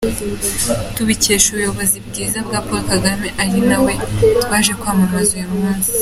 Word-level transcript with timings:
Tubikesha 0.95 1.47
ubuyobozi 1.49 1.97
bwiza 2.07 2.37
bwa 2.47 2.59
Paul 2.67 2.81
Kagame, 2.91 3.27
ari 3.41 3.61
na 3.69 3.77
we 3.85 3.93
twaje 4.41 4.71
kwamamaza 4.79 5.31
uyu 5.35 5.49
munsi. 5.59 5.89